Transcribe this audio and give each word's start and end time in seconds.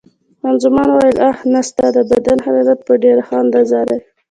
خان 0.39 0.55
زمان 0.63 0.87
وویل: 0.91 1.17
اوه، 1.27 1.39
نه، 1.53 1.61
ستا 1.69 1.85
د 1.95 1.97
بدن 2.11 2.37
حرارت 2.45 2.79
په 2.87 2.93
ډېره 3.03 3.21
ښه 3.27 3.35
اندازه 3.43 3.79
دی. 3.89 3.99